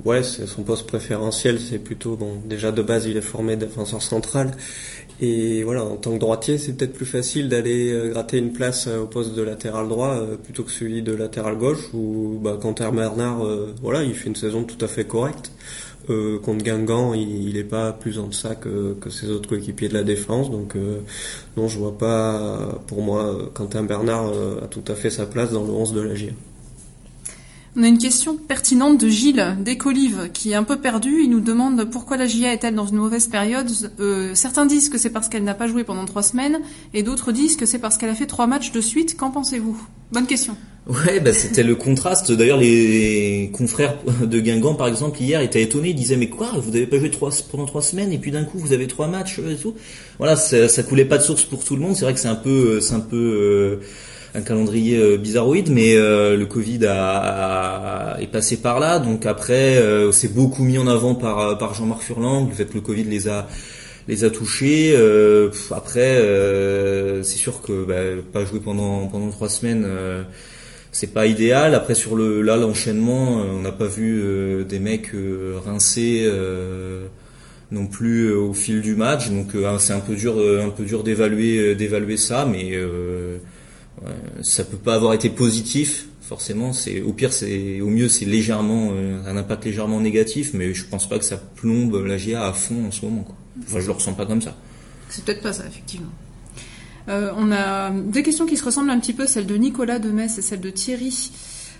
[0.04, 2.36] ouais, c'est son poste préférentiel, c'est plutôt bon.
[2.44, 4.52] Déjà de base, il est formé défenseur central
[5.20, 8.86] et voilà, en tant que droitier, c'est peut-être plus facile d'aller euh, gratter une place
[8.86, 12.56] euh, au poste de latéral droit euh, plutôt que celui de latéral gauche où bah,
[12.60, 13.44] Quentin Bernard,
[13.82, 15.50] voilà, il fait une saison tout à fait correcte.
[16.10, 19.94] Euh, contre Guingamp, il n'est pas plus en deçà que, que ses autres coéquipiers de
[19.94, 20.50] la défense.
[20.50, 21.00] Donc euh,
[21.56, 25.52] non, je vois pas, pour moi, Quentin Bernard euh, a tout à fait sa place
[25.52, 26.32] dans le 11 de la GIA.
[27.76, 31.20] On a une question pertinente de Gilles Descolives qui est un peu perdu.
[31.22, 33.68] Il nous demande pourquoi la GIA est-elle dans une mauvaise période.
[34.34, 36.60] certains disent que c'est parce qu'elle n'a pas joué pendant trois semaines
[36.94, 39.16] et d'autres disent que c'est parce qu'elle a fait trois matchs de suite.
[39.16, 39.80] Qu'en pensez-vous?
[40.12, 40.56] Bonne question.
[40.88, 42.32] Ouais, bah c'était le contraste.
[42.32, 45.90] D'ailleurs, les confrères de Guingamp, par exemple, hier, étaient étonnés.
[45.90, 46.52] Ils disaient mais quoi?
[46.56, 49.06] Vous n'avez pas joué trois, pendant trois semaines et puis d'un coup vous avez trois
[49.06, 49.74] matchs et tout.
[50.16, 51.94] Voilà, ça, ça coulait pas de source pour tout le monde.
[51.94, 53.86] C'est vrai que c'est un peu, c'est un peu euh,
[54.34, 58.98] un calendrier euh, bizarroïde, mais euh, le Covid a, est passé par là.
[58.98, 62.46] Donc après, c'est beaucoup mis en avant par par Jean-Marc Furlan.
[62.46, 63.46] Le fait que le Covid les a
[64.08, 64.96] les a touchés.
[65.70, 66.22] après,
[67.22, 69.86] c'est sûr que bah, pas jouer pendant pendant trois semaines
[70.92, 71.74] c'est pas idéal.
[71.74, 76.28] Après sur le là l'enchaînement, euh, on n'a pas vu euh, des mecs euh, rincés
[77.70, 79.28] non plus au fil du match.
[79.28, 82.72] Donc c'est un peu dur, un peu dur d'évaluer, d'évaluer ça, mais
[84.42, 86.72] ça peut pas avoir été positif forcément.
[86.72, 88.92] C'est au pire c'est au mieux c'est légèrement
[89.26, 92.86] un impact légèrement négatif mais je pense pas que ça plombe la GA à fond
[92.86, 93.36] en ce moment quoi.
[93.66, 94.56] enfin je le ressens pas comme ça.
[95.08, 96.10] C'est peut-être pas ça effectivement.
[97.08, 100.38] On a deux questions qui se ressemblent un petit peu celle de Nicolas de Metz
[100.38, 101.30] et celle de Thierry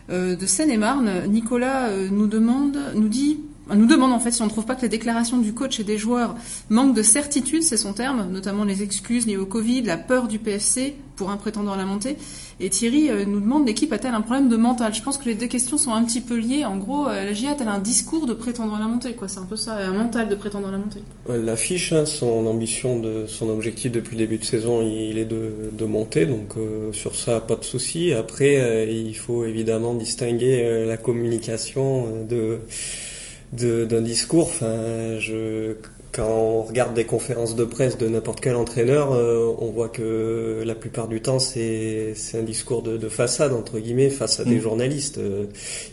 [0.08, 1.26] de Seine-et-Marne.
[1.28, 3.38] Nicolas nous demande nous dit
[3.74, 5.84] nous demande en fait si on ne trouve pas que la déclaration du coach et
[5.84, 6.34] des joueurs
[6.70, 10.38] manque de certitude, c'est son terme, notamment les excuses liées au Covid, la peur du
[10.38, 12.16] PFC pour un prétendant à la montée.
[12.60, 14.94] Et Thierry euh, nous demande l'équipe a-t-elle un problème de mental?
[14.94, 16.64] Je pense que les deux questions sont un petit peu liées.
[16.64, 19.44] En gros, euh, la GIA a-t-elle un discours de prétendant à la montée C'est un
[19.44, 21.02] peu ça, un mental de prétendant à la montée.
[21.28, 25.84] L'affiche, hein, son ambition, son objectif depuis le début de saison, il est de, de
[25.84, 28.12] monter, donc euh, sur ça, pas de souci.
[28.12, 32.60] Après, il faut évidemment distinguer la communication de
[33.52, 34.48] d'un discours.
[34.48, 35.74] Enfin, je,
[36.12, 40.62] quand on regarde des conférences de presse de n'importe quel entraîneur, euh, on voit que
[40.64, 44.56] la plupart du temps c'est un discours de, de, façade entre guillemets face à des
[44.56, 44.60] mm.
[44.60, 45.18] journalistes.
[45.18, 45.44] Euh,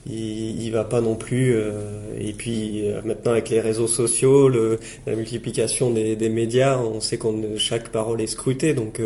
[0.08, 1.54] il, il va pas non plus.
[1.54, 1.72] Euh,
[2.20, 7.18] et puis maintenant avec les réseaux sociaux, le, la multiplication des, des, médias, on sait
[7.18, 9.02] qu'on chaque parole est scrutée, donc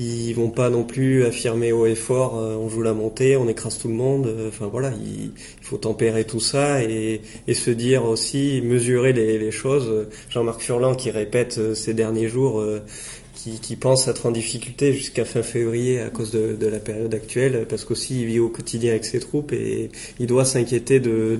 [0.00, 3.48] ils vont pas non plus affirmer haut et fort euh, on joue la montée, on
[3.48, 4.26] écrase tout le monde.
[4.26, 7.20] Euh, enfin voilà, il, faut tempérer tout ça et,
[7.52, 10.06] se dire aussi mesurer les, choses.
[10.30, 12.64] Jean-Marc Furlan qui répète euh, ces derniers jours
[13.34, 17.66] qui, pense être en difficulté jusqu'à fin février à cause de, de la période actuelle,
[17.68, 21.38] parce qu'aussi il vit au quotidien avec ses troupes et il doit s'inquiéter de,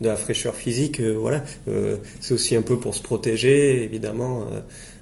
[0.00, 1.00] de la fraîcheur physique.
[1.00, 1.42] voilà,
[2.20, 4.46] c'est aussi un peu pour se protéger, évidemment,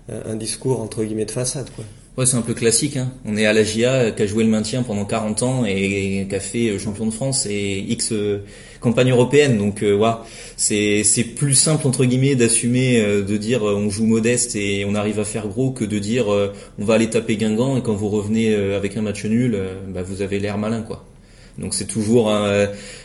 [0.08, 1.70] un discours entre guillemets de façade.
[1.74, 1.84] Quoi.
[2.18, 2.96] Ouais, c'est un peu classique.
[2.96, 3.12] Hein.
[3.24, 6.34] On est à la GIA, qui a joué le maintien pendant 40 ans et, qui
[6.34, 8.42] a fait euh, champion de France et X euh,
[8.80, 9.56] campagne européenne.
[9.56, 9.96] Donc, euh,
[10.56, 15.20] c'est c'est plus simple entre guillemets d'assumer, de dire on joue modeste et on arrive
[15.20, 18.52] à faire gros que de dire on va aller taper Guingamp et quand vous revenez
[18.52, 19.56] avec un match nul,
[19.94, 21.04] bah, vous avez l'air malin, quoi.
[21.56, 22.32] Donc c'est toujours,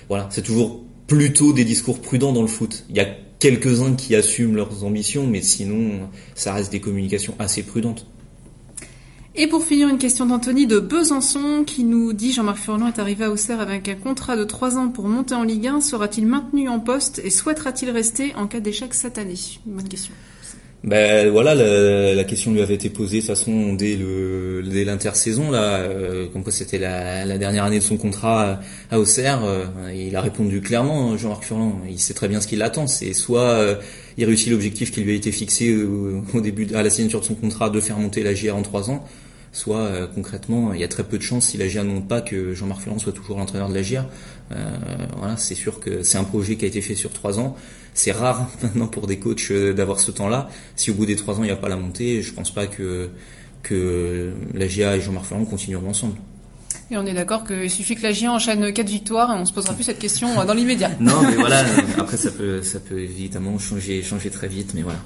[0.09, 2.85] voilà, c'est toujours plutôt des discours prudents dans le foot.
[2.89, 7.61] Il y a quelques-uns qui assument leurs ambitions, mais sinon, ça reste des communications assez
[7.61, 8.07] prudentes.
[9.35, 13.25] Et pour finir, une question d'Anthony de Besançon qui nous dit Jean-Marc Furlan est arrivé
[13.25, 15.81] à Auxerre avec un contrat de 3 ans pour monter en Ligue 1.
[15.81, 19.33] Sera-t-il maintenu en poste et souhaitera-t-il rester en cas d'échec cette année?
[19.65, 20.13] Bonne question.
[20.83, 25.49] Ben voilà, la, question lui avait été posée de toute façon dès le dès l'intersaison
[25.49, 28.59] là, euh, comme quoi c'était la, dernière année de son contrat
[28.91, 29.45] à Auxerre.
[29.45, 29.65] Euh,
[29.95, 31.81] il a répondu clairement, hein, Jean-Marc Furlan.
[31.89, 32.85] Il sait très bien ce qu'il attend.
[32.87, 33.75] C'est soit euh,
[34.17, 35.75] il réussit l'objectif qui lui a été fixé
[36.33, 38.89] au début à la signature de son contrat de faire monter la JR en trois
[38.89, 39.05] ans,
[39.53, 42.07] soit euh, concrètement, il y a très peu de chances si la GIA ne monte
[42.07, 44.09] pas que Jean-Marc Ferrand soit toujours l'entraîneur de la GIA.
[44.51, 44.77] Euh,
[45.15, 47.55] voilà, c'est sûr que c'est un projet qui a été fait sur trois ans.
[47.93, 50.49] C'est rare maintenant pour des coachs euh, d'avoir ce temps-là.
[50.75, 52.67] Si au bout des trois ans il n'y a pas la montée, je pense pas
[52.67, 53.09] que
[53.61, 56.17] que la GIA et Jean-Marc Ferrand continueront ensemble.
[56.91, 59.53] Et on est d'accord qu'il suffit que la GIA enchaîne quatre victoires et on se
[59.53, 60.91] posera plus cette question dans l'immédiat.
[60.99, 61.63] non, mais voilà.
[61.97, 64.99] Après, ça peut, ça peut évidemment changer, changer très vite, mais voilà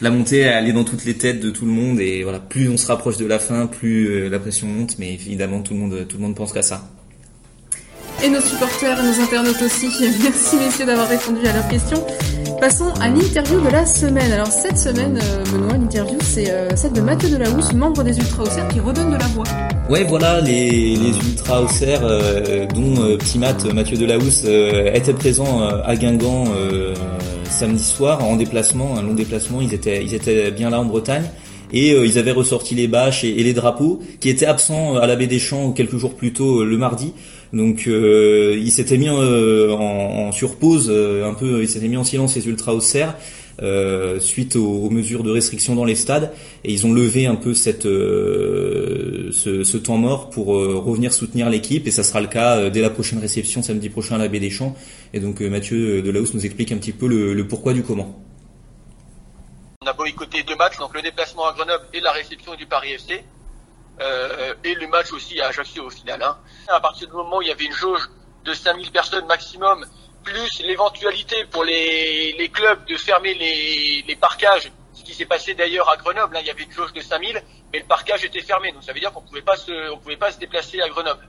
[0.00, 2.68] la montée elle est dans toutes les têtes de tout le monde et voilà plus
[2.68, 5.80] on se rapproche de la fin plus euh, la pression monte mais évidemment tout le
[5.80, 6.88] monde tout le monde pense qu'à ça
[8.22, 9.86] et nos supporters nos internautes aussi
[10.22, 12.04] merci messieurs d'avoir répondu à leurs questions
[12.60, 14.32] Passons à l'interview de la semaine.
[14.32, 18.44] Alors cette semaine, euh, Benoît, l'interview, c'est euh, celle de Mathieu Delahousse, membre des Ultra
[18.44, 19.44] Auxerre, qui redonne de la voix.
[19.90, 22.00] Ouais, voilà, les, les Ultra Auxerre,
[22.74, 26.44] dont Petit Matt, Mathieu Delahousse, était présent à Guingamp
[27.48, 29.60] samedi soir en déplacement, un long déplacement.
[29.60, 31.24] Ils étaient, ils étaient bien là en Bretagne
[31.72, 35.06] et euh, ils avaient ressorti les bâches et, les drapeaux qui étaient absents euh, à
[35.06, 37.12] la baie des Champs quelques jours plus tôt euh, le mardi.
[37.52, 42.46] Donc ils s'étaient mis en, en, surpause un peu, ils s'étaient mis en silence les
[42.46, 43.14] ultras au cerf
[43.62, 46.30] euh, suite aux, mesures de restriction dans les stades
[46.62, 51.10] et ils ont levé un peu cette euh, ce, ce, temps mort pour euh, revenir
[51.10, 54.28] soutenir l'équipe et ça sera le cas dès la prochaine réception samedi prochain à la
[54.28, 54.76] Baie des Champs
[55.14, 58.22] et donc Mathieu Delahousse nous explique un petit peu le, le pourquoi du comment.
[59.80, 62.92] On a boycotté deux matchs, donc le déplacement à Grenoble et la réception du Paris
[62.92, 63.24] FC.
[64.00, 66.22] Euh, et le match aussi à Ajaccio au final.
[66.22, 66.36] Hein.
[66.68, 68.08] À partir du moment où il y avait une jauge
[68.44, 69.84] de 5000 personnes maximum
[70.22, 75.88] plus l'éventualité pour les, clubs de fermer les, les parcages, ce qui s'est passé d'ailleurs
[75.88, 77.40] à Grenoble, là, il y avait une jauge de 5000,
[77.72, 80.16] mais le parcage était fermé, donc ça veut dire qu'on pouvait pas se, on pouvait
[80.16, 81.28] pas se déplacer à Grenoble.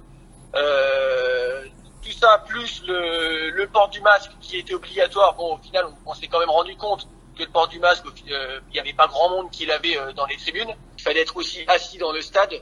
[0.55, 1.65] Euh,
[2.01, 5.35] tout ça plus le, le, port du masque qui était obligatoire.
[5.35, 8.59] Bon, au final, on, s'est quand même rendu compte que le port du masque, euh,
[8.69, 10.73] il n'y avait pas grand monde qui l'avait euh, dans les tribunes.
[10.97, 12.53] Il fallait être aussi assis dans le stade.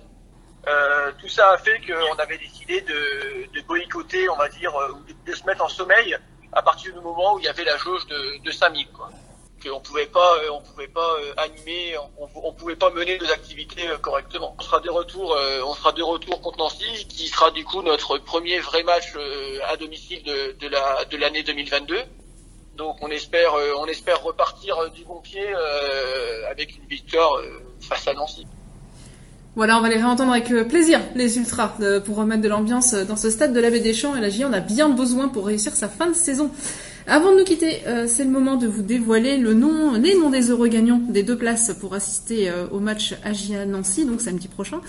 [0.67, 4.73] Euh, tout ça a fait qu'on avait décidé de, boycotter, on va dire,
[5.25, 6.17] de, se mettre en sommeil
[6.51, 8.87] à partir du moment où il y avait la jauge de, de 5000.
[8.89, 9.09] Quoi.
[9.71, 14.55] on pouvait pas, on pouvait pas animer, on, on, pouvait pas mener nos activités correctement.
[14.57, 18.17] On sera de retour, on sera de retour contre Nancy, qui sera du coup notre
[18.17, 19.13] premier vrai match
[19.67, 22.03] à domicile de, de l'année 2022.
[22.75, 25.45] Donc on espère, on espère repartir du bon pied
[26.49, 27.41] avec une victoire
[27.79, 28.45] face à Nancy.
[29.55, 33.05] Voilà, on va les réentendre avec euh, plaisir, les Ultras, pour remettre de l'ambiance euh,
[33.05, 34.13] dans ce stade de la Baie des Champs.
[34.13, 36.51] Et la J en a bien besoin pour réussir sa fin de saison.
[37.07, 40.29] Avant de nous quitter, euh, c'est le moment de vous dévoiler le nom, les noms
[40.29, 44.81] des heureux gagnants des deux places pour assister au match AGIA-Nancy, donc samedi prochain.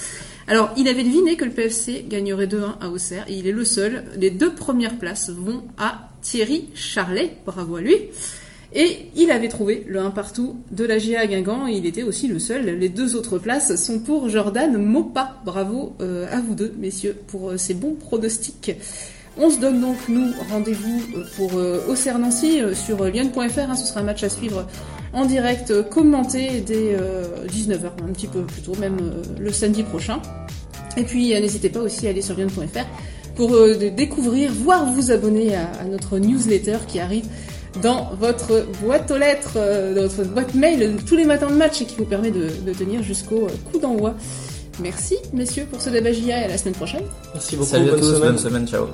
[0.48, 3.64] Alors, il avait deviné que le PFC gagnerait 2-1 à Auxerre, et il est le
[3.64, 4.04] seul.
[4.16, 7.96] Les deux premières places vont à Thierry Charlet, bravo à lui.
[8.72, 12.02] Et il avait trouvé le 1 partout de la GIA à Guingamp et il était
[12.02, 12.66] aussi le seul.
[12.78, 15.40] Les deux autres places sont pour Jordan Mopa.
[15.44, 18.72] Bravo euh, à vous deux, messieurs, pour euh, ces bons pronostics.
[19.38, 23.58] On se donne donc, nous, rendez-vous euh, pour Auxerre Nancy sur lyon.fr.
[23.58, 24.66] Hein, ce sera un match à suivre
[25.12, 26.96] en direct, commenté dès
[27.48, 28.96] 19h, un petit peu plus tôt, même
[29.38, 30.20] le samedi prochain.
[30.96, 32.84] Et puis, n'hésitez pas aussi à aller sur lyon.fr
[33.34, 33.50] pour
[33.96, 37.24] découvrir, voire vous abonner à notre newsletter qui arrive
[37.82, 41.82] dans votre boîte aux lettres, euh, dans votre boîte mail tous les matins de match
[41.82, 44.14] et qui vous permet de, tenir jusqu'au euh, coup d'envoi.
[44.80, 47.04] Merci messieurs pour ce débat et à la semaine prochaine.
[47.32, 47.70] Merci beaucoup.
[47.70, 48.86] Salut à tous, bonne semaine ciao.